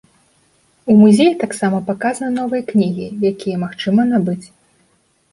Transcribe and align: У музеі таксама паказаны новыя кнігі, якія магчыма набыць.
У 0.93 0.93
музеі 1.01 1.33
таксама 1.43 1.77
паказаны 1.89 2.29
новыя 2.37 2.63
кнігі, 2.71 3.05
якія 3.31 3.57
магчыма 3.65 4.01
набыць. 4.13 4.47